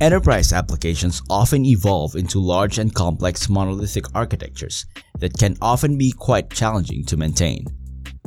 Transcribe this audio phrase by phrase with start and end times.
[0.00, 4.86] Enterprise applications often evolve into large and complex monolithic architectures
[5.18, 7.66] that can often be quite challenging to maintain.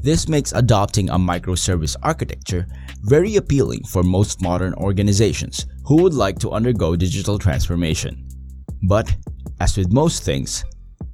[0.03, 2.67] This makes adopting a microservice architecture
[3.05, 8.27] very appealing for most modern organizations who would like to undergo digital transformation.
[8.87, 9.15] But,
[9.59, 10.63] as with most things,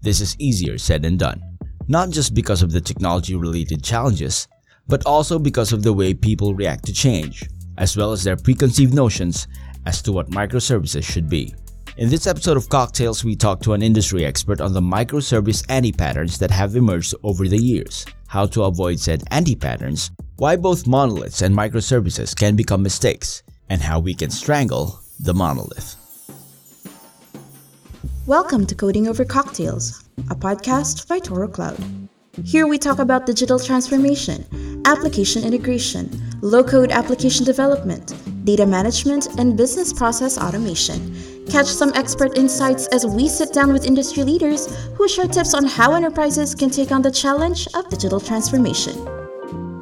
[0.02, 1.42] this is easier said than done.
[1.88, 4.46] Not just because of the technology related challenges,
[4.88, 8.94] but also because of the way people react to change, as well as their preconceived
[8.94, 9.48] notions
[9.86, 11.54] as to what microservices should be.
[11.98, 16.38] In this episode of Cocktails, we talk to an industry expert on the microservice anti-patterns
[16.40, 21.56] that have emerged over the years, how to avoid said anti-patterns, why both monoliths and
[21.56, 25.96] microservices can become mistakes, and how we can strangle the monolith.
[28.26, 31.78] Welcome to Coding Over Cocktails, a podcast by Toro Cloud.
[32.46, 34.46] Here we talk about digital transformation,
[34.86, 36.10] application integration,
[36.42, 38.14] low code application development,
[38.50, 41.00] data management, and business process automation.
[41.52, 44.62] Catch some expert insights as we sit down with industry leaders
[44.96, 48.96] who share tips on how enterprises can take on the challenge of digital transformation.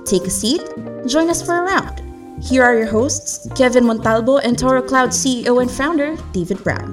[0.03, 0.63] Take a seat,
[1.07, 1.95] join us for a round.
[2.43, 6.89] Here are your hosts, Kevin Montalbo and Toro Cloud CEO and founder, David Brown.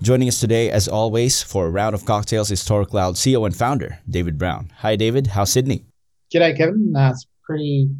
[0.00, 3.54] Joining us today, as always, for a round of cocktails is Toro Cloud CEO and
[3.54, 4.70] founder, David Brown.
[4.78, 5.26] Hi, David.
[5.26, 5.86] How's Sydney?
[6.32, 6.94] G'day, Kevin.
[6.96, 7.90] Uh, it's pretty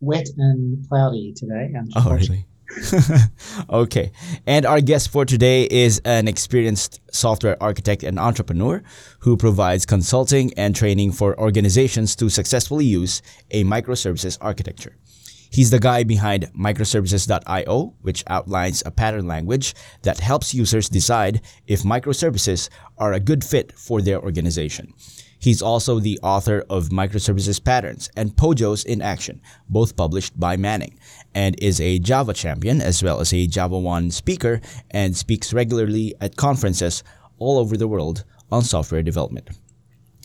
[0.00, 1.72] wet and cloudy today.
[1.94, 2.46] Oh, really?
[3.70, 4.10] okay.
[4.46, 8.82] And our guest for today is an experienced software architect and entrepreneur
[9.20, 14.96] who provides consulting and training for organizations to successfully use a microservices architecture.
[15.50, 21.82] He's the guy behind microservices.io, which outlines a pattern language that helps users decide if
[21.82, 24.92] microservices are a good fit for their organization.
[25.38, 30.98] He's also the author of Microservices Patterns and Pojos in Action, both published by Manning,
[31.34, 36.36] and is a Java champion as well as a JavaOne speaker and speaks regularly at
[36.36, 37.02] conferences
[37.38, 39.50] all over the world on software development.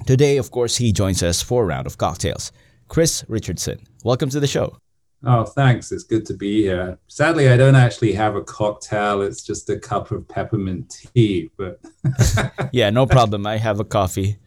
[0.05, 2.51] Today, of course, he joins us for a round of cocktails.
[2.87, 4.77] Chris Richardson, welcome to the show.
[5.23, 5.91] Oh, thanks.
[5.91, 6.97] It's good to be here.
[7.07, 9.21] Sadly, I don't actually have a cocktail.
[9.21, 11.51] It's just a cup of peppermint tea.
[11.57, 11.79] But
[12.71, 13.45] yeah, no problem.
[13.45, 14.37] I have a coffee.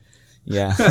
[0.45, 0.75] Yeah.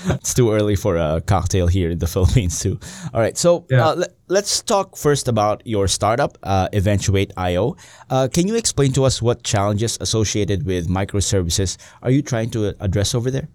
[0.06, 2.78] it's too early for a cocktail here in the Philippines too.
[3.12, 3.88] All right, so yeah.
[3.88, 7.76] uh, let's talk first about your startup, uh, Eventuate.io.
[8.10, 12.74] Uh, can you explain to us what challenges associated with microservices are you trying to
[12.80, 13.48] address over there?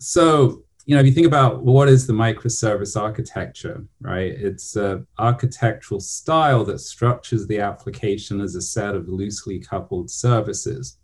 [0.00, 4.32] So you know, if you think about what is the microservice architecture, right?
[4.32, 10.96] It's an architectural style that structures the application as a set of loosely coupled services,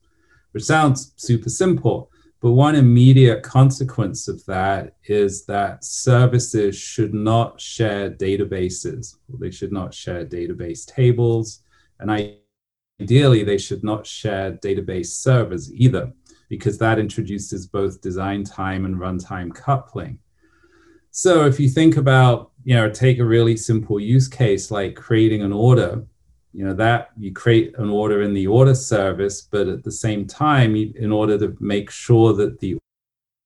[0.50, 2.10] which sounds super simple.
[2.40, 9.16] But one immediate consequence of that is that services should not share databases.
[9.40, 11.62] They should not share database tables.
[11.98, 12.38] And
[13.00, 16.12] ideally, they should not share database servers either
[16.48, 20.20] because that introduces both design time and runtime coupling.
[21.10, 25.42] So if you think about, you know, take a really simple use case like creating
[25.42, 26.04] an order,
[26.52, 30.26] you know, that you create an order in the order service, but at the same
[30.26, 32.78] time, in order to make sure that the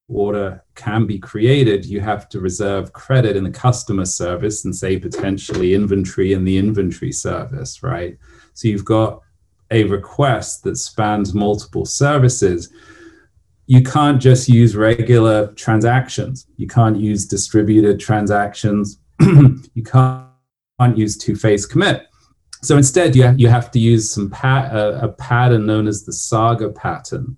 [0.09, 4.99] order can be created, you have to reserve credit in the customer service and say
[4.99, 8.17] potentially inventory in the inventory service, right?
[8.55, 9.21] So you've got
[9.71, 12.71] a request that spans multiple services
[13.67, 16.47] you can't just use regular transactions.
[16.57, 18.99] You can't use distributed transactions.
[19.21, 20.27] you can't,
[20.81, 22.07] can't use two-phase commit.
[22.63, 26.13] So instead, you have, you have to use some uh, a pattern known as the
[26.13, 27.37] Saga pattern.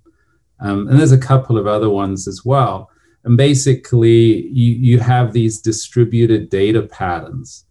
[0.60, 2.90] Um, and there's a couple of other ones as well.
[3.24, 7.64] And basically, you, you have these distributed data patterns.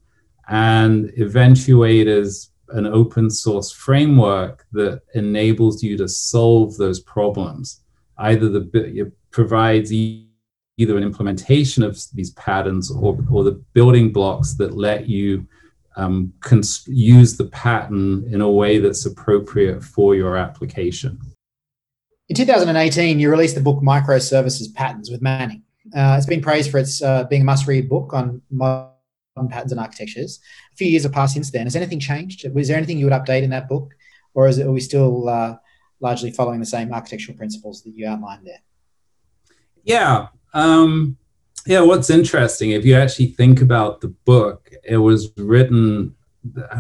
[0.48, 7.84] And Eventuate is an open source framework that enables you to solve those problems
[8.18, 14.54] either the it provides either an implementation of these patterns or, or the building blocks
[14.56, 15.46] that let you
[15.96, 16.34] um,
[16.88, 21.20] use the pattern in a way that's appropriate for your application.
[22.30, 25.64] In 2018, you released the book Microservices Patterns with Manning.
[25.96, 28.90] Uh, it's been praised for its uh, being a must-read book on modern
[29.50, 30.40] patterns and architectures.
[30.72, 31.66] A few years have passed since then.
[31.66, 32.48] Has anything changed?
[32.54, 33.94] Was there anything you would update in that book,
[34.34, 35.58] or is it, are we still uh,
[36.04, 38.62] largely following the same architectural principles that you outlined there.
[39.84, 40.28] Yeah.
[40.54, 41.18] Um,
[41.66, 46.16] yeah, what's interesting, if you actually think about the book, it was written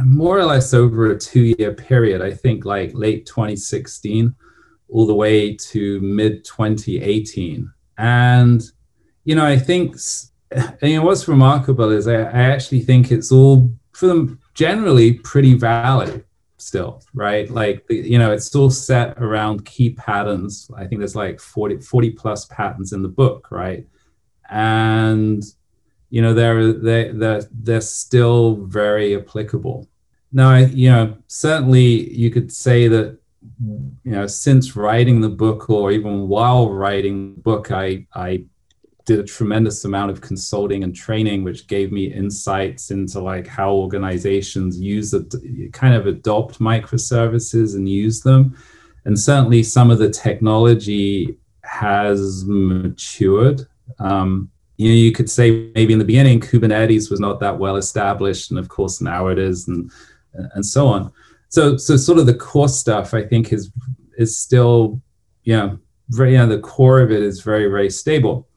[0.05, 4.35] more or less over a two year period, I think like late 2016
[4.89, 7.71] all the way to mid 2018.
[7.97, 8.63] And,
[9.23, 9.95] you know, I think,
[10.81, 15.55] you know, what's remarkable is I, I actually think it's all, for them, generally pretty
[15.55, 16.25] valid
[16.57, 17.49] still, right?
[17.49, 20.69] Like, you know, it's still set around key patterns.
[20.75, 23.87] I think there's like 40, 40 plus patterns in the book, right?
[24.49, 25.43] And,
[26.13, 29.89] you know, they're, they, they're, they're still very applicable.
[30.31, 33.17] Now, you know, certainly you could say that,
[34.03, 38.43] you know, since writing the book or even while writing the book, I, I
[39.05, 43.73] did a tremendous amount of consulting and training which gave me insights into like how
[43.73, 45.33] organizations use it
[45.73, 48.55] kind of adopt microservices and use them
[49.05, 53.67] and certainly some of the technology has matured
[53.99, 57.75] um, you know you could say maybe in the beginning kubernetes was not that well
[57.75, 59.91] established and of course now it is and
[60.33, 61.11] and so on
[61.49, 63.71] so so sort of the core stuff i think is
[64.17, 65.01] is still
[65.45, 65.77] know
[66.09, 68.47] very know, the core of it is very very stable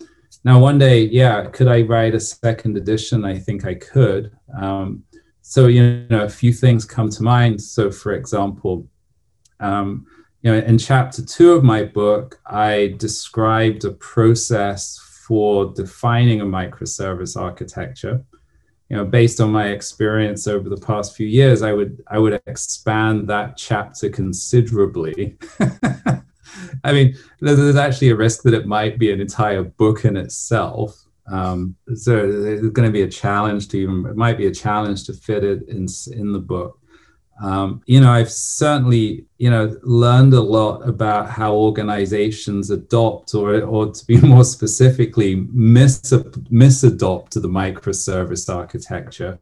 [0.47, 3.25] now, one day, yeah, could I write a second edition?
[3.25, 4.31] I think I could.
[4.57, 5.03] Um,
[5.43, 7.61] so, you know, a few things come to mind.
[7.61, 8.87] So, for example,
[9.59, 10.07] um,
[10.43, 16.45] you know, in chapter two of my book, I described a process for defining a
[16.45, 18.23] microservice architecture.
[18.89, 22.41] You know, based on my experience over the past few years, I would I would
[22.47, 25.37] expand that chapter considerably
[26.85, 30.97] I mean, there's actually a risk that it might be an entire book in itself.
[31.31, 35.05] Um, so it's going to be a challenge to even, it might be a challenge
[35.05, 36.79] to fit it in, in the book.
[37.43, 43.61] Um, you know, I've certainly, you know, learned a lot about how organizations adopt, or,
[43.63, 49.39] or to be more specifically, mis misadopt the microservice architecture.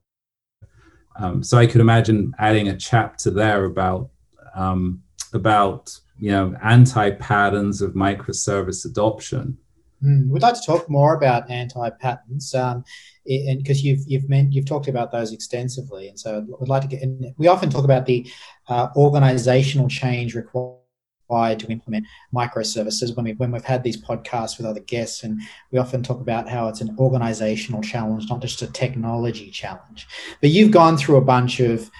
[1.16, 4.10] Um, so I could imagine adding a chapter there about
[4.56, 5.02] um,
[5.32, 9.58] about you know anti patterns of microservice adoption.
[10.02, 12.84] Mm, we'd like to talk more about anti patterns, um,
[13.26, 16.88] and because you've you've meant you've talked about those extensively, and so we'd like to
[16.88, 17.02] get.
[17.38, 18.26] we often talk about the
[18.68, 20.78] uh, organizational change required
[21.58, 25.40] to implement microservices when we when we've had these podcasts with other guests and
[25.72, 30.06] we often talk about how it's an organizational challenge not just a technology challenge
[30.40, 31.90] but you've gone through a bunch of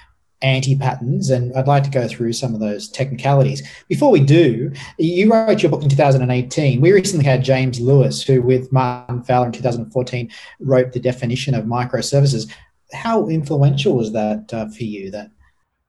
[0.43, 3.67] anti patterns, and I'd like to go through some of those technicalities.
[3.89, 6.81] Before we do, you wrote your book in 2018.
[6.81, 11.65] We recently had James Lewis, who, with Martin Fowler in 2014, wrote the definition of
[11.65, 12.51] microservices.
[12.93, 15.11] How influential was that uh, for you?
[15.11, 15.31] That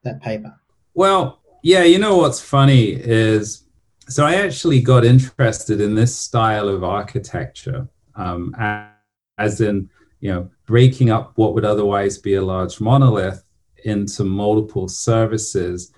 [0.04, 0.58] that paper?
[0.94, 1.82] Well, yeah.
[1.82, 3.64] You know what's funny is,
[4.08, 8.54] so I actually got interested in this style of architecture, um,
[9.38, 9.90] as in
[10.20, 13.44] you know breaking up what would otherwise be a large monolith
[13.86, 15.92] into multiple services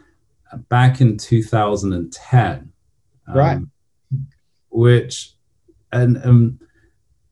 [0.68, 2.72] back in 2010.
[3.34, 3.56] Right.
[3.56, 3.70] Um,
[4.70, 5.34] which,
[5.92, 6.60] and um,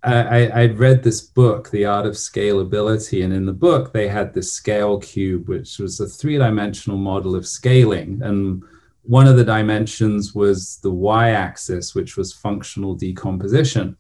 [0.03, 4.33] I, I read this book, The Art of Scalability, and in the book they had
[4.33, 8.63] this scale cube, which was a three-dimensional model of scaling, and
[9.03, 13.97] one of the dimensions was the y-axis, which was functional decomposition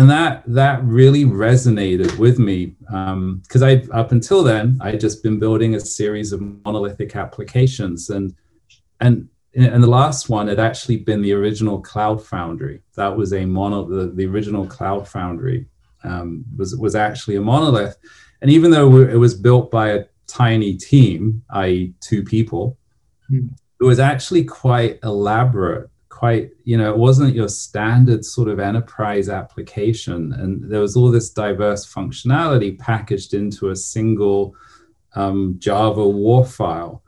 [0.00, 5.00] and that that really resonated with me because um, I up until then I would
[5.00, 8.34] just been building a series of monolithic applications and
[9.00, 12.80] and and the last one had actually been the original Cloud Foundry.
[12.94, 15.66] That was a mono the, the original Cloud Foundry
[16.02, 17.96] um, was was actually a monolith,
[18.40, 22.78] and even though it was built by a tiny team, i.e., two people,
[23.30, 23.50] mm.
[23.80, 29.30] it was actually quite elaborate quite you know it wasn't your standard sort of enterprise
[29.30, 30.34] application.
[30.34, 34.54] And there was all this diverse functionality packaged into a single
[35.14, 37.02] um, java war file.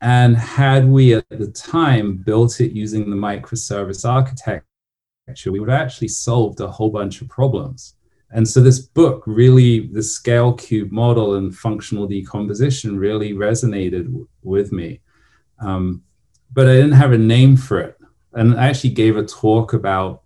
[0.00, 5.80] And had we at the time built it using the microservice architecture we would have
[5.80, 7.96] actually solved a whole bunch of problems.
[8.30, 14.28] And so this book really the scale cube model and functional decomposition really resonated w-
[14.44, 15.00] with me.
[15.58, 16.04] Um,
[16.52, 17.96] but i didn't have a name for it
[18.36, 20.22] and I actually gave a talk about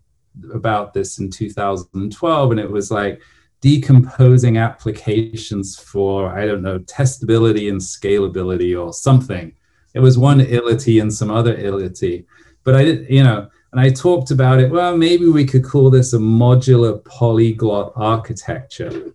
[0.52, 3.23] about this in 2012, and it was like
[3.61, 9.55] decomposing applications for I don't know testability and scalability or something.
[9.95, 12.26] It was one ility and some other ility,
[12.64, 13.49] but I did you know.
[13.73, 14.69] And I talked about it.
[14.69, 19.12] Well, maybe we could call this a modular polyglot architecture,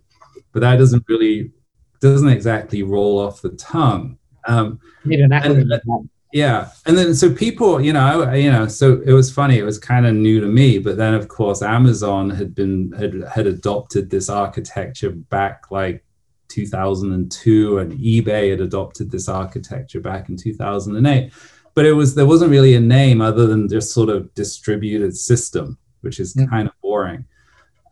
[0.52, 1.52] but that doesn't really
[2.00, 4.16] doesn't exactly roll off the tongue.
[4.48, 6.70] Um, need an acronym yeah.
[6.84, 10.06] And then so people you know you know so it was funny it was kind
[10.06, 14.28] of new to me but then of course amazon had been had, had adopted this
[14.28, 16.04] architecture back like
[16.48, 21.32] 2002 and ebay had adopted this architecture back in 2008
[21.74, 25.78] but it was there wasn't really a name other than just sort of distributed system
[26.06, 26.48] which is mm.
[26.48, 27.24] kind of boring.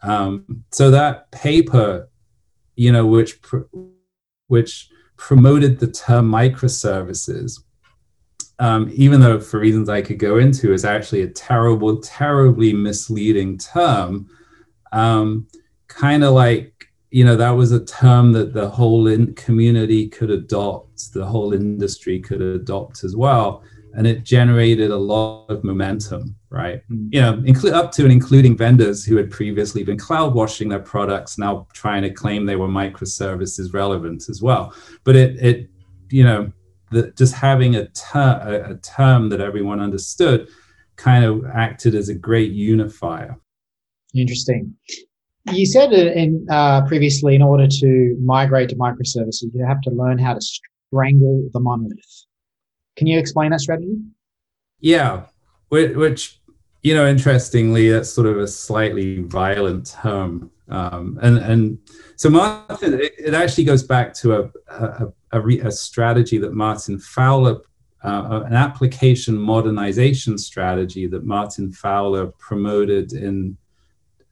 [0.02, 2.08] Um, so that paper
[2.76, 3.38] you know which
[4.46, 7.62] which promoted the term microservices,
[8.58, 13.58] um, even though for reasons I could go into, is actually a terrible, terribly misleading
[13.58, 14.28] term.
[14.92, 15.48] Um,
[15.88, 21.12] kind of like you know that was a term that the whole community could adopt,
[21.12, 23.62] the whole industry could adopt as well,
[23.94, 26.82] and it generated a lot of momentum, right?
[26.90, 27.08] Mm.
[27.12, 30.80] You know, include up to and including vendors who had previously been cloud washing their
[30.80, 34.74] products, now trying to claim they were microservices relevant as well.
[35.04, 35.70] But it, it,
[36.10, 36.52] you know,
[36.94, 40.48] the, just having a, ter- a, a term that everyone understood
[40.96, 43.36] kind of acted as a great unifier.
[44.14, 44.74] Interesting.
[45.52, 50.18] You said in uh, previously, in order to migrate to microservices, you have to learn
[50.18, 52.24] how to strangle the monolith.
[52.96, 53.96] Can you explain that strategy?
[54.80, 55.24] Yeah,
[55.68, 56.40] which, which
[56.84, 61.78] you know, interestingly, that's sort of a slightly violent term, um, and and
[62.16, 66.54] so Martin, it, it actually goes back to a a, a, re, a strategy that
[66.54, 67.60] Martin Fowler
[68.04, 73.56] uh, an application modernization strategy that Martin Fowler promoted in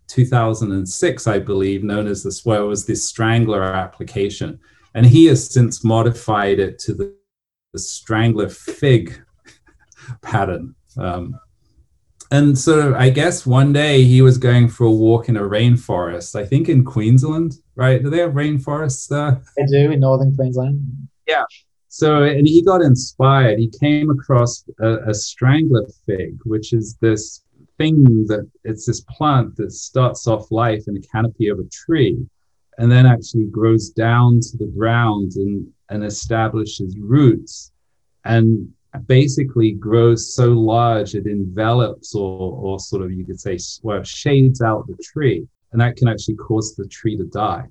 [0.09, 4.61] 2006, I believe, known as the well, was this Strangler application,
[4.95, 7.15] and he has since modified it to the,
[7.73, 9.23] the Strangler Fig
[10.21, 10.75] pattern.
[10.99, 11.41] Um,
[12.31, 16.35] and so I guess one day he was going for a walk in a rainforest,
[16.35, 18.03] I think in Queensland, right?
[18.03, 19.43] Do they have rainforests there?
[19.57, 21.09] They do in northern Queensland.
[21.27, 21.45] Yeah.
[21.89, 23.59] So, and he got inspired.
[23.59, 27.43] He came across a, a strangler fig, which is this
[27.79, 32.19] thing that it's this plant that starts off life in a canopy of a tree
[32.79, 37.73] and then actually grows down to the ground and, and establishes roots
[38.25, 38.69] and
[39.07, 44.61] basically grows so large it envelops or, or sort of you could say well, shades
[44.61, 47.67] out the tree and that can actually cause the tree to die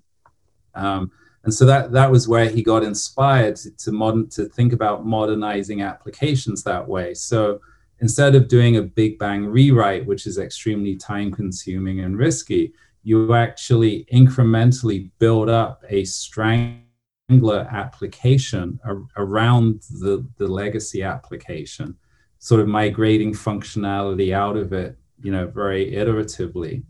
[0.75, 1.11] um,
[1.43, 5.05] and so that that was where he got inspired to, to modern to think about
[5.05, 7.59] modernizing applications that way so
[8.01, 13.33] instead of doing a big bang rewrite, which is extremely time consuming and risky, you
[13.33, 16.81] actually incrementally build up a strangler
[17.71, 21.95] application ar- around the, the legacy application,
[22.39, 26.83] sort of migrating functionality out of it, you know, very iteratively.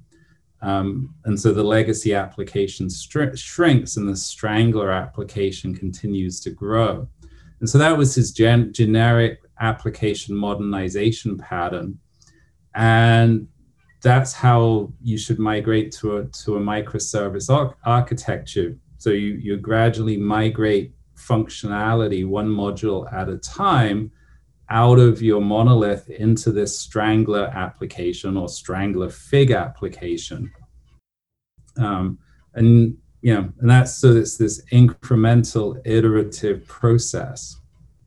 [0.61, 7.07] Um, and so the legacy application shrinks and the strangler application continues to grow.
[7.59, 11.99] And so that was his gen- generic application modernization pattern.
[12.75, 13.47] And
[14.01, 18.77] that's how you should migrate to a, to a microservice ar- architecture.
[18.97, 24.11] So you, you gradually migrate functionality one module at a time
[24.71, 30.51] out of your monolith into this strangler application or strangler fig application.
[31.77, 32.17] Um,
[32.55, 37.61] and you know, and that's so it's this incremental iterative process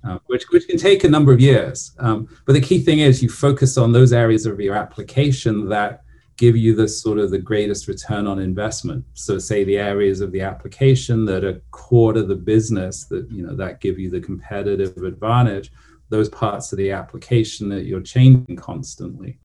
[0.07, 1.93] uh, which, which can take a number of years.
[1.99, 6.03] Um, but the key thing is you focus on those areas of your application that
[6.37, 9.05] give you the sort of the greatest return on investment.
[9.15, 13.47] So say the areas of the application that are core to the business that, you
[13.47, 15.71] know, that give you the competitive advantage,
[16.11, 19.39] those parts of the application that you're changing constantly.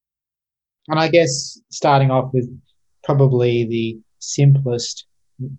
[0.88, 2.50] And I guess starting off with
[3.04, 5.06] probably the simplest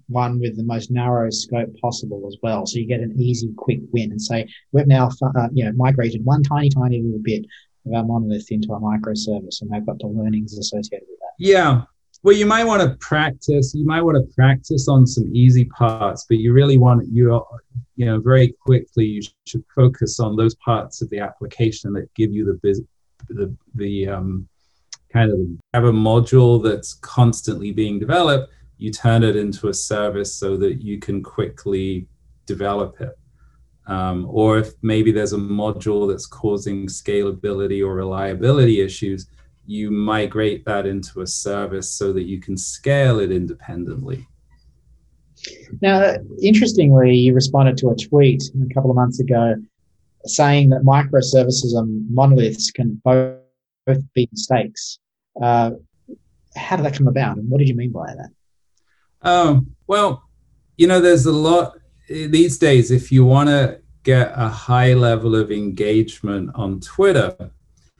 [0.08, 2.66] one with the most narrow scope possible as well.
[2.66, 6.24] So you get an easy, quick win and say, we've now, uh, you know, migrated
[6.24, 7.46] one tiny, tiny little bit
[7.86, 11.32] of our monolith into a microservice and they've got the learnings associated with that.
[11.38, 11.82] Yeah.
[12.22, 16.26] Well, you might want to practice, you might want to practice on some easy parts,
[16.28, 17.42] but you really want, you,
[18.00, 22.32] you know, very quickly, you should focus on those parts of the application that give
[22.32, 22.84] you the,
[23.28, 24.48] the, the, um,
[25.12, 25.38] kind of
[25.74, 30.82] have a module that's constantly being developed you turn it into a service so that
[30.82, 32.06] you can quickly
[32.46, 33.16] develop it.
[33.86, 39.26] Um, or if maybe there's a module that's causing scalability or reliability issues,
[39.66, 44.26] you migrate that into a service so that you can scale it independently.
[45.80, 49.56] Now, interestingly, you responded to a tweet a couple of months ago
[50.26, 53.38] saying that microservices and monoliths can both,
[53.86, 54.98] both be mistakes.
[55.40, 55.72] Uh,
[56.56, 58.30] how did that come about, and what did you mean by that?
[59.22, 60.24] Um, well,
[60.76, 61.78] you know, there's a lot
[62.08, 62.90] these days.
[62.90, 67.50] If you want to get a high level of engagement on Twitter,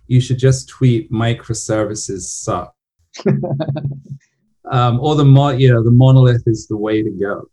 [0.06, 2.74] you should just tweet microservices suck.
[4.70, 7.48] um, or the mo- you know the monolith is the way to go.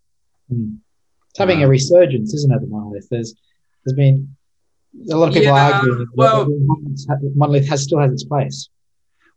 [0.52, 0.78] Mm.
[1.30, 2.62] It's having um, a resurgence, isn't it?
[2.62, 3.08] The monolith.
[3.10, 3.36] There's
[3.84, 4.36] there's been
[5.12, 6.08] a lot of people yeah, arguing.
[6.14, 6.48] Well,
[7.36, 8.70] monolith has still has its place.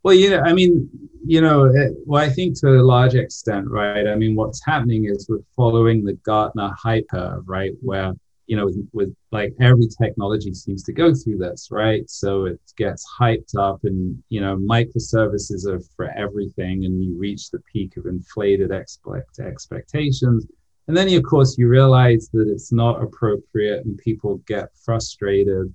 [0.03, 0.89] Well, you know, I mean,
[1.27, 4.07] you know, it, well, I think to a large extent, right?
[4.07, 7.73] I mean, what's happening is we're following the Gartner hype curve, right?
[7.83, 8.15] Where
[8.51, 12.03] you know, with, with, like every technology seems to go through this, right?
[12.11, 17.51] So it gets hyped up, and you know, microservices are for everything, and you reach
[17.51, 20.49] the peak of inflated expect expectations,
[20.89, 25.73] and then of course you realize that it's not appropriate, and people get frustrated.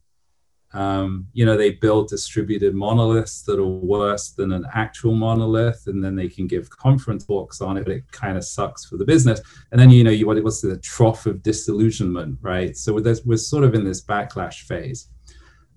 [0.76, 6.04] Um, you know, they build distributed monoliths that are worse than an actual monolith, and
[6.04, 9.06] then they can give conference talks on it, but it kind of sucks for the
[9.06, 9.42] business.
[9.72, 12.76] And then, you know, you what what's the trough of disillusionment, right?
[12.76, 15.08] So we're, we're sort of in this backlash phase.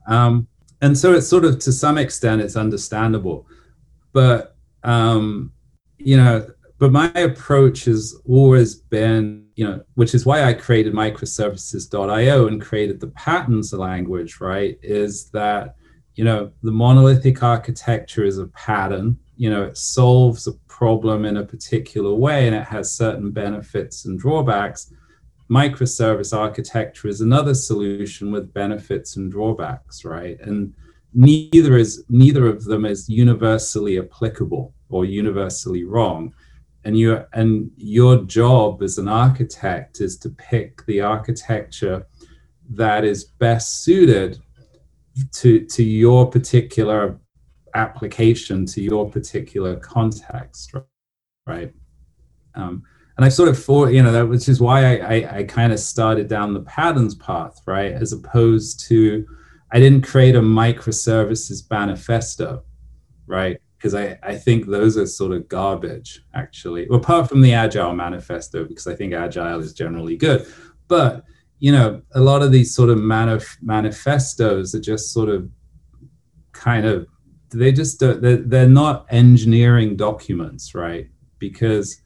[0.08, 0.48] Um,
[0.80, 3.46] and so it's sort of to some extent it's understandable,
[4.12, 5.52] but um,
[5.98, 6.46] you know,
[6.78, 12.62] but my approach has always been, you know, which is why I created microservices.io and
[12.62, 14.78] created the patterns language, right?
[14.82, 15.74] Is that,
[16.14, 21.38] you know, the monolithic architecture is a pattern, you know, it solves a problem in
[21.38, 24.92] a particular way and it has certain benefits and drawbacks.
[25.50, 30.38] Microservice architecture is another solution with benefits and drawbacks, right?
[30.40, 30.72] And
[31.14, 36.32] neither is neither of them is universally applicable or universally wrong
[36.88, 42.06] and you and your job as an architect is to pick the architecture
[42.70, 44.38] that is best suited
[45.34, 47.20] to to your particular
[47.74, 50.74] application to your particular context
[51.46, 51.74] right?
[52.54, 52.82] Um,
[53.18, 55.74] and i sort of thought you know that which is why i i, I kind
[55.74, 57.92] of started down the patterns path right?
[57.92, 59.26] As opposed to
[59.72, 62.62] i didn't create a microservices manifesto
[63.26, 66.86] right because I, I think those are sort of garbage actually.
[66.88, 70.46] Well, apart from the agile manifesto because i think agile is generally good.
[70.88, 71.24] But
[71.60, 75.48] you know a lot of these sort of manif- manifestos are just sort of
[76.52, 77.06] kind of
[77.50, 81.08] they just don't, they're, they're not engineering documents right?
[81.38, 82.02] Because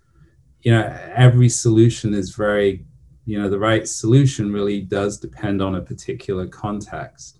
[0.60, 2.84] you know every solution is very
[3.24, 7.38] you know the right solution really does depend on a particular context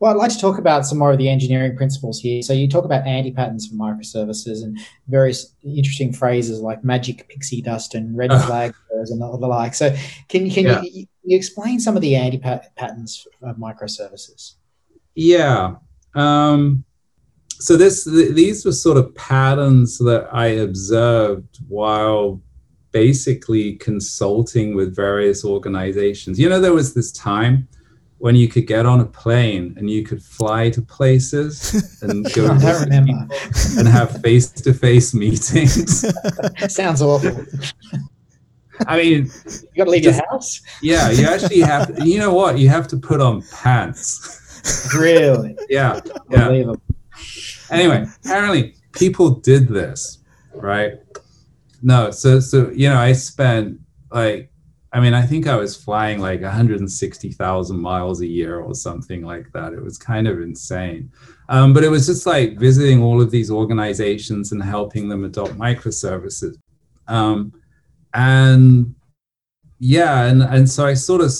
[0.00, 2.40] well, I'd like to talk about some more of the engineering principles here.
[2.42, 7.94] So you talk about anti-patterns for microservices and various interesting phrases like magic pixie dust
[7.94, 9.74] and red flag and the like.
[9.74, 9.94] So
[10.28, 10.82] can, can yeah.
[10.82, 14.54] you, you, explain some of the anti-patterns of microservices?
[15.14, 15.74] Yeah.
[16.14, 16.84] Um,
[17.60, 22.40] so this th- these were sort of patterns that I observed while
[22.92, 26.38] basically consulting with various organizations.
[26.38, 27.68] You know, there was this time
[28.18, 32.50] when you could get on a plane and you could fly to places and go
[32.50, 36.04] and have face-to-face meetings.
[36.68, 37.44] Sounds awful.
[38.86, 40.60] I mean, you got to leave just, your house.
[40.82, 41.94] Yeah, you actually have.
[41.96, 42.58] To, you know what?
[42.58, 44.92] You have to put on pants.
[44.96, 45.56] Really?
[45.68, 46.00] yeah.
[46.30, 46.74] Yeah.
[47.70, 50.18] Anyway, apparently people did this,
[50.54, 50.92] right?
[51.82, 53.80] No, so so you know, I spent
[54.12, 54.47] like
[54.92, 59.52] I mean, I think I was flying like 160,000 miles a year or something like
[59.52, 59.74] that.
[59.74, 61.12] It was kind of insane.
[61.50, 65.52] Um, but it was just like visiting all of these organizations and helping them adopt
[65.52, 66.56] microservices.
[67.06, 67.52] Um,
[68.14, 68.94] and
[69.78, 71.32] yeah, and, and so I sort of,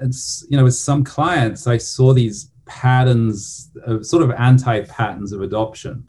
[0.00, 5.32] it's, you know, with some clients, I saw these patterns, of, sort of anti patterns
[5.32, 6.08] of adoption.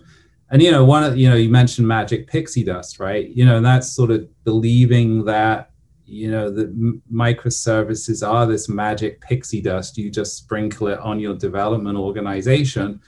[0.50, 3.30] And, you know, one of, you know, you mentioned magic pixie dust, right?
[3.30, 5.72] You know, that's sort of believing that
[6.06, 9.98] you know the microservices are this magic pixie dust.
[9.98, 13.00] You just sprinkle it on your development organization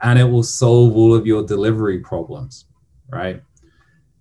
[0.00, 2.66] and it will solve all of your delivery problems
[3.10, 3.42] right?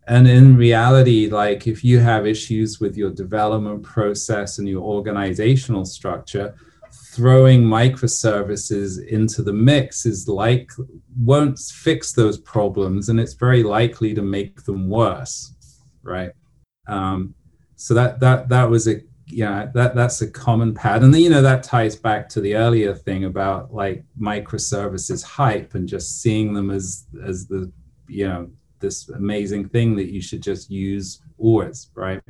[0.08, 5.86] And in reality like if you have issues with your development process and your organizational
[5.86, 6.56] structure
[7.12, 10.72] throwing microservices into the mix is like
[11.20, 15.54] won't fix those problems and it's very likely to make them worse
[16.08, 16.32] right?
[16.88, 17.36] Um,
[17.78, 21.14] so that that that was a yeah that that's a common pattern.
[21.14, 26.22] You know that ties back to the earlier thing about like microservices hype and just
[26.22, 27.72] seeing them as as the
[28.10, 32.22] you know this amazing thing that you should just use always right?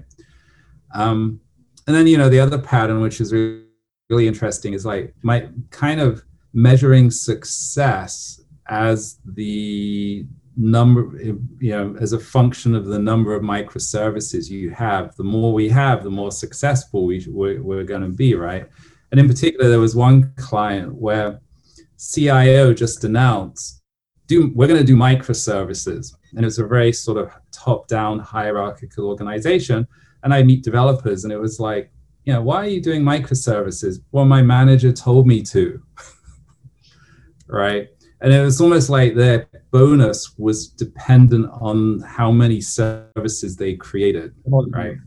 [0.93, 1.39] Um
[1.87, 3.63] and then you know the other pattern which is really,
[4.09, 10.25] really interesting is like my kind of measuring success as the
[10.57, 11.15] number
[11.59, 15.69] you know as a function of the number of microservices you have the more we
[15.69, 18.67] have the more successful we, we're, we're going to be right?
[19.11, 21.39] And in particular there was one client where
[21.97, 23.83] cio just announced
[24.25, 26.13] do we're going to do microservices.
[26.31, 29.87] And it was a very sort of top down hierarchical organization
[30.23, 31.91] and i meet developers and it was like
[32.23, 33.99] you know why are you doing microservices?
[34.11, 35.81] Well my manager told me to.
[37.49, 37.87] Right
[38.21, 44.33] and it was almost like their bonus was dependent on how many services they created,
[44.45, 44.97] right?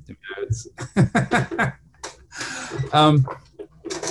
[2.93, 3.27] um,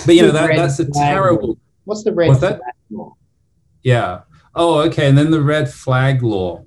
[0.06, 1.58] but you know that that's a terrible.
[1.86, 2.28] What's the red?
[2.28, 2.60] What's that?
[2.90, 3.16] Law?
[3.84, 4.22] Yeah.
[4.56, 5.08] Oh, okay.
[5.08, 6.66] And then the red flag law.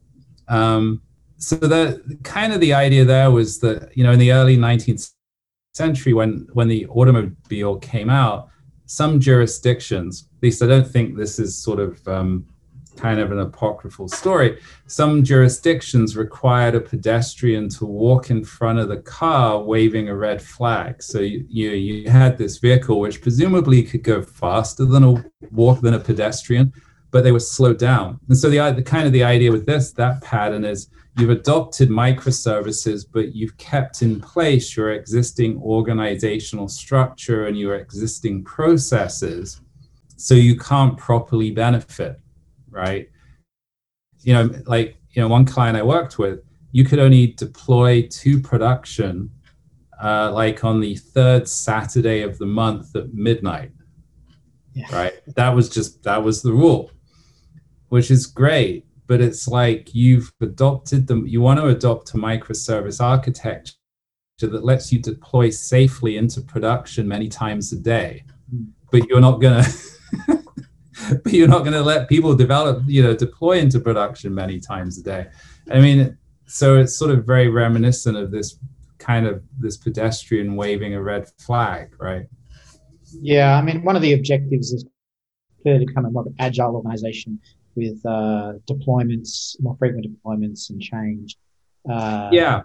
[0.49, 1.03] Um,
[1.37, 5.13] so that kind of the idea there was that you know in the early 19th
[5.75, 8.49] century when when the automobile came out,
[8.87, 12.47] some jurisdictions, at least I don't think this is sort of um,
[12.97, 14.59] kind of an apocryphal story.
[14.87, 20.43] Some jurisdictions required a pedestrian to walk in front of the car waving a red
[20.43, 21.03] flag.
[21.03, 25.81] So you, you, you had this vehicle which presumably could go faster than a walk
[25.81, 26.73] than a pedestrian,
[27.11, 28.21] but they were slowed down.
[28.29, 31.91] And so the, the kind of the idea with this that pattern is you've adopted
[31.91, 39.61] microservices, but you've kept in place your existing organizational structure and your existing processes
[40.17, 42.23] so you can't properly benefit
[42.73, 43.09] right?
[44.23, 46.41] You know, like, you know, one client I worked with,
[46.73, 49.31] you could only deploy to production
[50.03, 53.71] uh, like on the third Saturday of the month at midnight.
[54.75, 54.87] Yeah.
[54.91, 55.13] Right.
[55.37, 56.91] That was just, that was the rule,
[57.91, 58.87] which is great.
[59.13, 63.75] But it's like you've adopted them, you want to adopt a microservice architecture
[64.41, 68.25] that lets you deploy safely into production many times a day.
[68.51, 68.69] Mm.
[68.91, 69.63] But you're not going
[70.27, 70.43] to
[71.23, 74.99] but you're not going to let people develop, you know, deploy into production many times
[74.99, 75.27] a day.
[75.71, 78.59] I mean, so it's sort of very reminiscent of this
[78.99, 82.25] kind of this pedestrian waving a red flag, right?
[83.21, 84.87] Yeah, I mean, one of the objectives is
[85.61, 87.39] clearly become a more agile organization
[87.75, 91.37] with uh, deployments, more frequent deployments, and change.
[91.89, 92.63] Uh, yeah.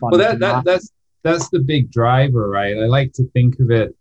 [0.00, 0.90] Well, that, that that's
[1.22, 2.76] that's the big driver, right?
[2.76, 3.94] I like to think of it.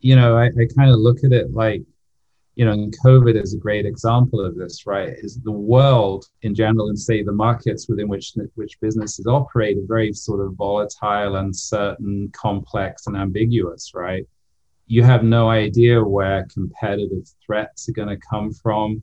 [0.00, 1.82] You know, I, I kind of look at it like
[2.56, 5.08] you know, and COVID is a great example of this, right?
[5.08, 9.86] Is the world in general and say the markets within which which businesses operate are
[9.86, 14.26] very sort of volatile, uncertain, complex, and ambiguous, right?
[14.86, 19.02] You have no idea where competitive threats are going to come from.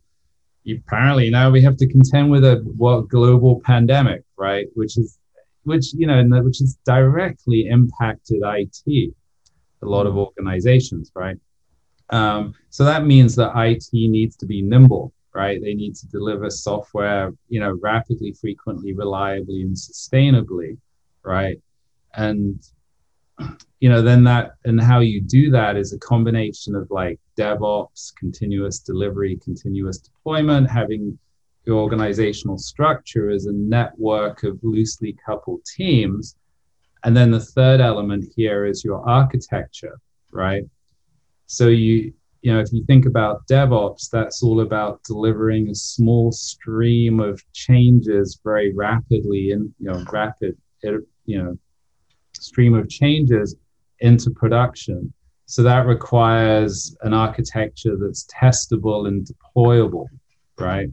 [0.69, 4.67] Apparently now we have to contend with a what global pandemic, right?
[4.75, 5.17] Which is
[5.63, 9.13] which you know, which has directly impacted IT,
[9.81, 11.37] a lot of organizations, right?
[12.09, 15.61] Um, so that means that IT needs to be nimble, right?
[15.61, 20.77] They need to deliver software, you know, rapidly, frequently, reliably, and sustainably,
[21.23, 21.59] right?
[22.15, 22.61] And
[23.79, 28.13] you know, then that and how you do that is a combination of like DevOps,
[28.15, 31.17] continuous delivery, continuous deployment, having
[31.65, 36.35] your organizational structure as a network of loosely coupled teams.
[37.03, 39.99] And then the third element here is your architecture,
[40.31, 40.63] right?
[41.47, 46.31] So you you know if you think about DevOps, that's all about delivering a small
[46.31, 51.57] stream of changes very rapidly and you know rapid you know
[52.33, 53.55] stream of changes
[53.99, 55.13] into production.
[55.51, 60.05] So that requires an architecture that's testable and deployable,
[60.57, 60.87] right?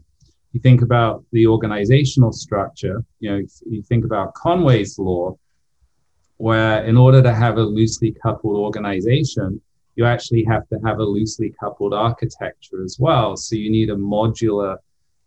[0.51, 5.37] You think about the organizational structure, you know, you think about Conway's law,
[6.35, 9.61] where in order to have a loosely coupled organization,
[9.95, 13.37] you actually have to have a loosely coupled architecture as well.
[13.37, 14.75] So you need a modular,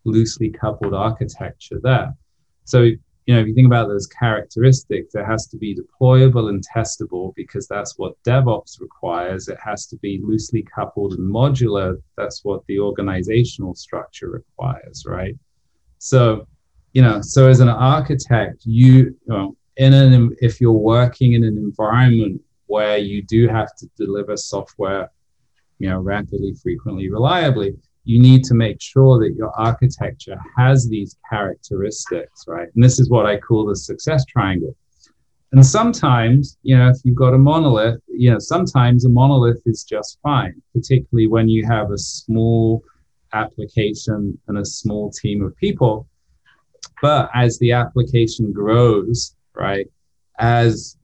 [0.04, 2.12] loosely coupled architecture there.
[2.64, 2.90] So,
[3.26, 7.32] you know, if you think about those characteristics, it has to be deployable and testable
[7.36, 9.48] because that's what DevOps requires.
[9.48, 12.02] It has to be loosely coupled and modular.
[12.16, 15.36] That's what the organizational structure requires, right?
[15.98, 16.48] So,
[16.94, 19.16] you know, so as an architect, you,
[19.76, 25.10] in an if you're working in an environment where you do have to deliver software,
[25.78, 31.16] you know, rapidly, frequently, reliably, you need to make sure that your architecture has these
[31.28, 32.68] characteristics, right?
[32.74, 34.76] And this is what I call the success triangle.
[35.52, 39.84] And sometimes, you know, if you've got a monolith, you know, sometimes a monolith is
[39.84, 42.82] just fine, particularly when you have a small
[43.34, 46.08] application and a small team of people.
[47.02, 49.86] But as the application grows, right,
[50.38, 50.96] as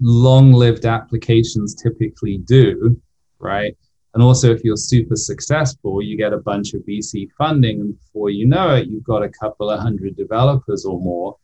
[0.00, 3.00] long lived applications typically do,
[3.38, 3.76] right?
[4.14, 8.28] And also, if you're super successful, you get a bunch of VC funding, and before
[8.30, 11.36] you know it, you've got a couple of hundred developers or more,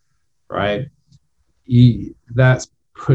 [0.50, 0.86] right?
[1.64, 2.68] You, that's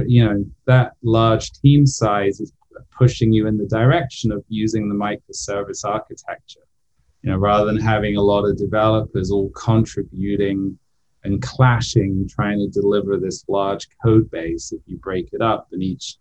[0.06, 2.54] you know, that large team size is
[2.92, 6.66] pushing you in the direction of using the microservice architecture,
[7.22, 10.78] you know, rather than having a lot of developers all contributing
[11.24, 15.82] and clashing trying to deliver this large code base if you break it up and
[15.82, 16.18] each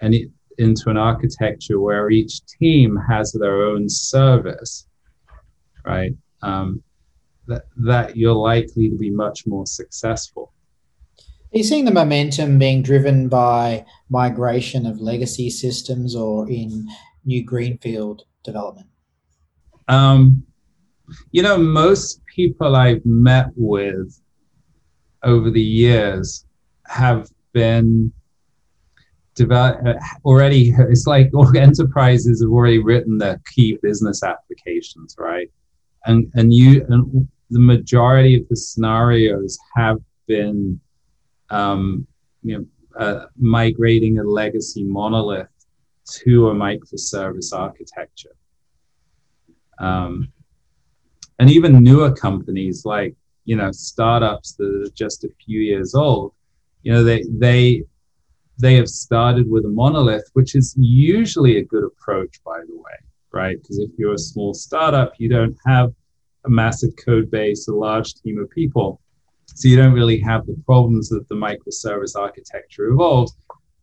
[0.00, 4.86] and it into an architecture where each team has their own service
[5.84, 6.12] right?
[6.42, 6.82] Um,
[7.46, 10.52] that that you're likely to be much more successful.
[11.52, 16.86] Are you seeing the momentum being driven by migration of legacy systems or in
[17.24, 18.86] new greenfield development?
[19.88, 20.44] Um,
[21.32, 24.20] you know, most people I've met with
[25.24, 26.46] over the years
[26.86, 28.12] have been
[29.34, 30.72] develop already.
[30.78, 35.50] It's like enterprises have already written their key business applications, right?
[36.06, 40.80] And and you and the majority of the scenarios have been,
[41.50, 42.06] um,
[42.42, 42.66] you know,
[42.98, 45.48] uh, migrating a legacy monolith
[46.06, 48.34] to a microservice architecture.
[49.78, 50.32] Um,
[51.38, 53.14] and even newer companies like
[53.44, 56.32] you know startups that are just a few years old,
[56.82, 57.84] you know they they
[58.60, 62.98] they have started with a monolith, which is usually a good approach, by the way,
[63.32, 63.60] right?
[63.60, 65.92] Because if you're a small startup, you don't have
[66.44, 69.00] a massive code base, a large team of people.
[69.46, 73.32] So you don't really have the problems that the microservice architecture evolved.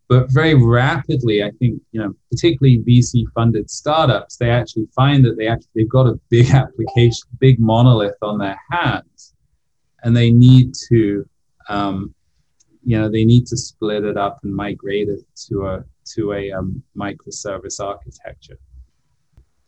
[0.09, 5.37] But very rapidly, I think, you know, particularly VC funded startups, they actually find that
[5.37, 9.33] they actually they've got a big application, big monolith on their hands,
[10.03, 11.27] and they need to,
[11.67, 12.15] um,
[12.87, 15.19] you know, they need to split it up and migrate it
[15.49, 15.83] to a
[16.15, 18.57] to a um, microservice architecture.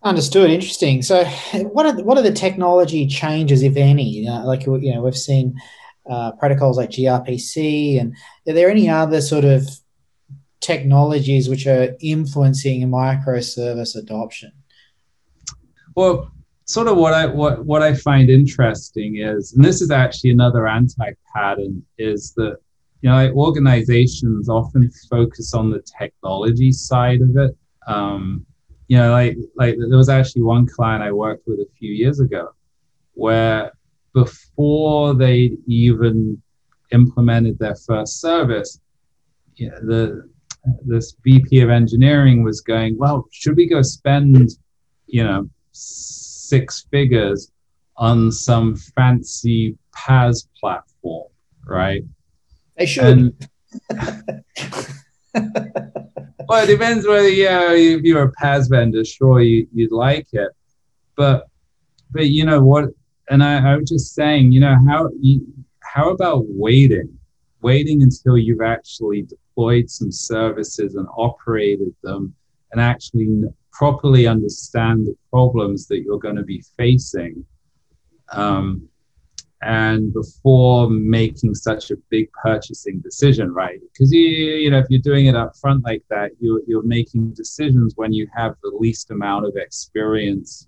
[0.03, 0.49] Understood.
[0.49, 1.01] Interesting.
[1.01, 1.25] So,
[1.73, 4.07] what are the, what are the technology changes, if any?
[4.07, 5.59] You know, like you know, we've seen
[6.09, 8.15] uh, protocols like gRPC, and
[8.47, 9.67] are there any other sort of
[10.61, 14.53] technologies which are influencing microservice adoption?
[15.93, 16.31] Well,
[16.63, 20.69] sort of what I what what I find interesting is, and this is actually another
[20.69, 22.59] anti-pattern, is that
[23.01, 27.57] you know organizations often focus on the technology side of it.
[27.87, 28.45] Um,
[28.87, 32.19] you know, like like there was actually one client I worked with a few years
[32.19, 32.49] ago,
[33.13, 33.71] where
[34.13, 36.41] before they even
[36.91, 38.79] implemented their first service,
[39.55, 40.29] you know, the
[40.85, 44.51] this VP of engineering was going, well, should we go spend,
[45.07, 47.51] you know, six figures
[47.97, 51.29] on some fancy PaaS platform,
[51.65, 52.03] right?
[52.79, 53.05] They should.
[53.05, 53.49] And,
[56.47, 60.49] well, it depends whether yeah, if you're a PaaS vendor, sure you, would like it,
[61.15, 61.47] but
[62.11, 62.85] but you know what?
[63.29, 65.45] And I, I was just saying, you know how you,
[65.81, 67.19] how about waiting,
[67.61, 72.33] waiting until you've actually deployed some services and operated them,
[72.71, 77.45] and actually properly understand the problems that you're going to be facing.
[78.31, 78.88] Um,
[79.61, 83.79] and before making such a big purchasing decision, right?
[83.91, 87.33] Because you, you know, if you're doing it up front like that, you're you're making
[87.33, 90.67] decisions when you have the least amount of experience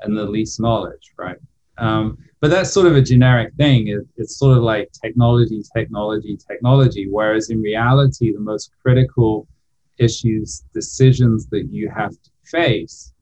[0.00, 1.38] and the least knowledge, right?
[1.78, 3.88] Um, but that's sort of a generic thing.
[3.88, 7.06] It, it's sort of like technology, technology, technology.
[7.08, 9.46] Whereas in reality, the most critical
[9.98, 13.12] issues, decisions that you have to face,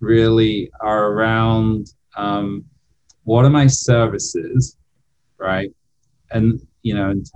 [0.00, 1.94] really are around.
[2.16, 2.64] Um,
[3.24, 4.76] what are my services,
[5.38, 5.70] right?
[6.30, 7.26] And you know, and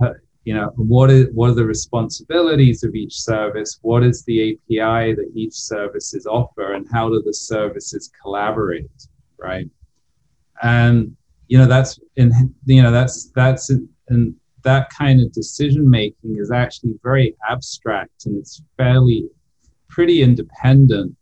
[0.45, 3.79] you know, what is what are the responsibilities of each service?
[3.81, 8.89] What is the API that each services offer, and how do the services collaborate,
[9.37, 9.67] right?
[10.61, 11.15] And
[11.47, 12.33] you know, that's and
[12.65, 13.69] you know that's that's
[14.09, 19.27] and that kind of decision making is actually very abstract and it's fairly
[19.87, 21.15] pretty independent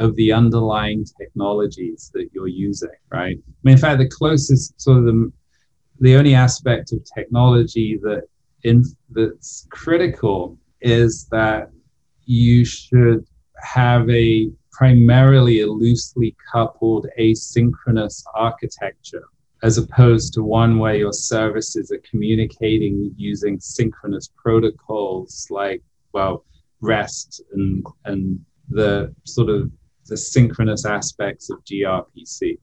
[0.00, 3.36] of the underlying technologies that you're using, right?
[3.38, 5.32] I mean, in fact, the closest sort of the,
[6.00, 8.22] the only aspect of technology that
[8.64, 11.70] in, that's critical is that
[12.24, 13.26] you should
[13.62, 19.24] have a primarily a loosely coupled asynchronous architecture
[19.62, 25.82] as opposed to one where your services are communicating using synchronous protocols like
[26.14, 26.44] well
[26.80, 29.70] rest and and the sort of
[30.10, 32.58] the synchronous aspects of gRPC.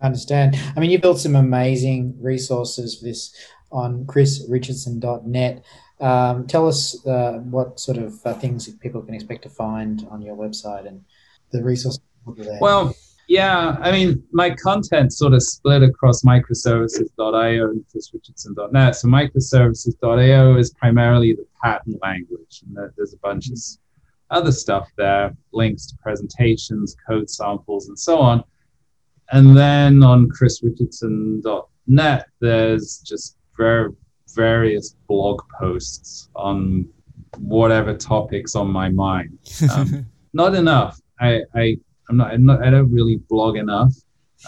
[0.00, 0.56] I understand.
[0.76, 3.34] I mean, you built some amazing resources for this
[3.72, 5.64] on chrisrichardson.net.
[6.00, 10.22] Um, tell us uh, what sort of uh, things people can expect to find on
[10.22, 11.04] your website and
[11.50, 12.00] the resources
[12.36, 12.58] there.
[12.60, 12.94] Well,
[13.28, 18.96] yeah, I mean, my content sort of split across microservices.io and chrisrichardson.net.
[18.96, 23.58] So microservices.io is primarily the pattern language, and there's a bunch of
[24.30, 28.44] other stuff there, links to presentations, code samples, and so on.
[29.32, 33.90] And then on chrisrichardson.net, there's just very
[34.34, 36.88] various blog posts on
[37.38, 39.38] whatever topics on my mind.
[39.72, 41.00] Um, not enough.
[41.20, 41.76] I, I
[42.08, 43.92] I'm not, I'm not I don't really blog enough.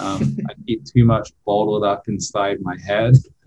[0.01, 3.14] Um, I keep too much bottled up inside my head.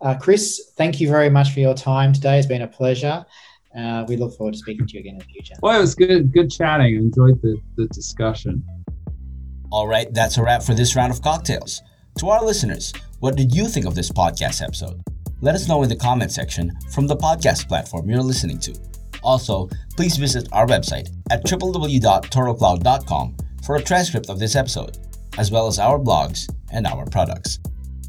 [0.00, 2.38] uh, Chris, thank you very much for your time today.
[2.38, 3.24] It's been a pleasure.
[3.76, 5.54] Uh, we look forward to speaking to you again in the future.
[5.62, 6.96] Well, it was good, good chatting.
[6.96, 8.64] I enjoyed the, the discussion.
[9.70, 11.82] All right, that's a wrap for this round of cocktails.
[12.18, 15.02] To our listeners, what did you think of this podcast episode?
[15.40, 18.74] Let us know in the comment section from the podcast platform you're listening to.
[19.24, 24.98] Also, please visit our website at www.torocloud.com for a transcript of this episode,
[25.38, 27.58] as well as our blogs and our products.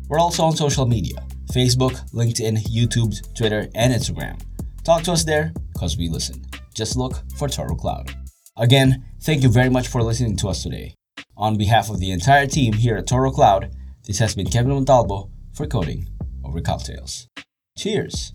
[0.07, 4.39] We're also on social media Facebook, LinkedIn, YouTube, Twitter, and Instagram.
[4.85, 6.45] Talk to us there because we listen.
[6.75, 8.15] Just look for Toro Cloud.
[8.55, 10.93] Again, thank you very much for listening to us today.
[11.35, 15.31] On behalf of the entire team here at Toro Cloud, this has been Kevin Montalbo
[15.53, 16.07] for Coding
[16.43, 17.27] Over Cocktails.
[17.75, 18.34] Cheers!